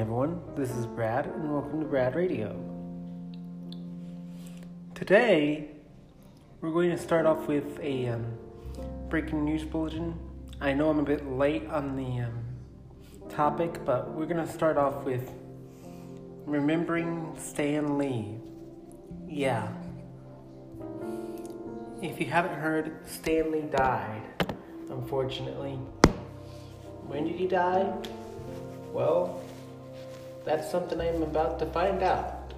[0.00, 0.42] everyone.
[0.56, 2.58] This is Brad, and welcome to Brad Radio.
[4.96, 5.68] Today,
[6.60, 8.26] we're going to start off with a um,
[9.08, 10.18] breaking news bulletin.
[10.60, 12.44] I know I'm a bit late on the um,
[13.28, 15.30] topic, but we're going to start off with
[16.46, 18.34] remembering Stan Lee.
[19.28, 19.68] Yeah.
[22.02, 24.22] If you haven't heard, Stan Lee died,
[24.90, 25.74] unfortunately.
[27.06, 27.94] When did he die?
[28.92, 29.43] Well,
[30.44, 32.52] that's something I'm about to find out.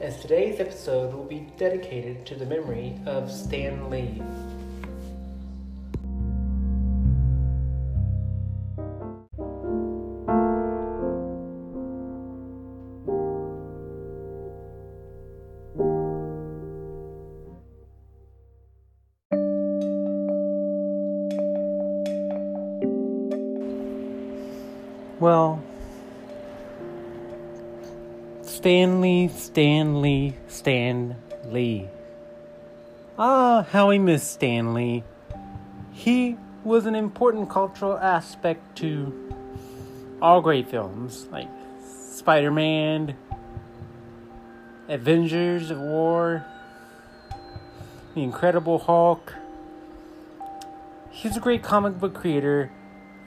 [0.00, 4.22] As today's episode will be dedicated to the memory of Stan Lee.
[25.20, 25.60] Well,
[28.58, 31.14] Stanley, Stanley, Stan
[31.46, 31.86] Lee.
[33.16, 35.04] Ah, how we miss Stan Lee.
[35.92, 39.32] He was an important cultural aspect to
[40.20, 41.46] all great films like
[42.10, 43.16] Spider Man,
[44.88, 46.44] Avengers of War,
[48.16, 49.34] The Incredible Hulk.
[51.12, 52.72] He's a great comic book creator,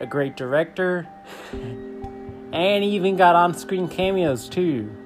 [0.01, 1.07] a great director,
[1.53, 4.97] and he even got on screen cameos too.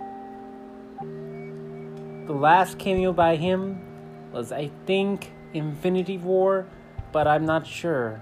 [2.26, 3.80] The last cameo by him
[4.32, 6.66] was, I think, Infinity War,
[7.12, 8.22] but I'm not sure.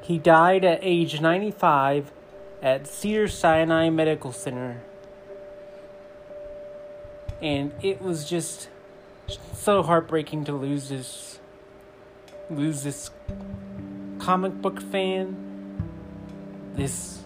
[0.00, 2.12] He died at age 95
[2.62, 4.82] at Cedar Sinai Medical Center.
[7.42, 8.68] And it was just
[9.52, 11.38] so heartbreaking to lose this
[12.48, 13.10] lose this
[14.20, 15.36] comic book fan
[16.74, 17.22] this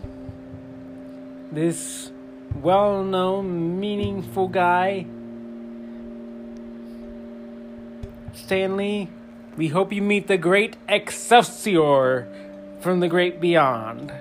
[1.53, 2.11] this
[2.55, 5.07] well-known meaningful guy
[8.35, 9.09] Stan Lee.
[9.57, 12.27] We hope you meet the great Excelsior
[12.81, 14.13] from the great beyond.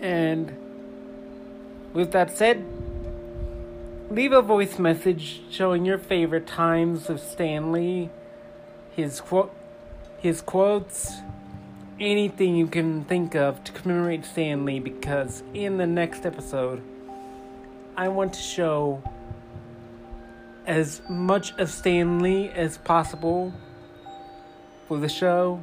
[0.00, 0.56] And
[1.92, 2.64] with that said
[4.10, 8.10] leave a voice message showing your favorite times of Stan Lee
[8.96, 9.54] his quote
[10.18, 11.12] his quotes
[12.02, 16.82] anything you can think of to commemorate Stan Lee because in the next episode,
[17.96, 19.00] I want to show
[20.66, 23.54] as much of Stan Lee as possible
[24.88, 25.60] for the show.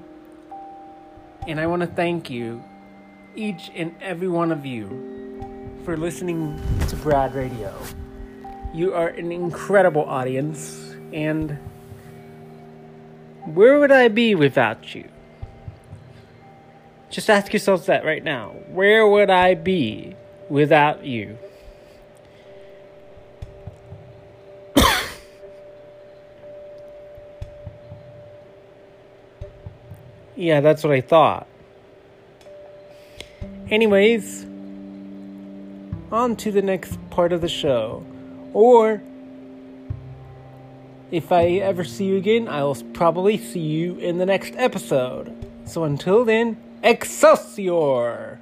[1.45, 2.63] And I want to thank you,
[3.35, 4.88] each and every one of you,
[5.83, 7.73] for listening to Brad Radio.
[8.73, 11.57] You are an incredible audience, and
[13.45, 15.09] where would I be without you?
[17.09, 18.50] Just ask yourselves that right now.
[18.68, 20.16] Where would I be
[20.47, 21.38] without you?
[30.36, 31.48] yeah, that's what I thought.
[33.72, 34.46] Anyways,
[36.12, 38.06] on to the next part of the show.
[38.53, 39.02] Or,
[41.12, 45.36] if I ever see you again, I'll probably see you in the next episode.
[45.66, 48.40] So until then, Excelsior!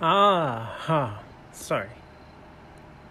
[0.00, 1.22] Ah, ha.
[1.52, 1.88] Sorry.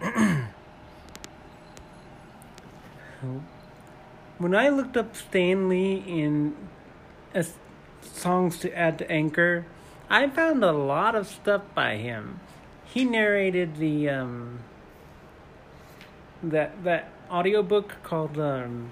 [4.38, 6.56] when I looked up Stan Lee in
[8.00, 9.66] songs to add to Anchor,
[10.10, 12.40] I found a lot of stuff by him.
[12.84, 14.60] He narrated the um,
[16.42, 18.90] that that audiobook called um,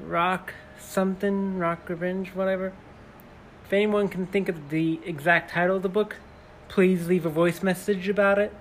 [0.00, 2.72] Rock something, Rock Revenge, whatever.
[3.64, 6.16] If anyone can think of the exact title of the book,
[6.68, 8.52] please leave a voice message about it.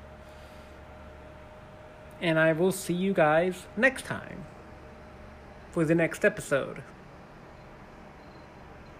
[2.22, 4.46] And I will see you guys next time
[5.72, 6.84] for the next episode.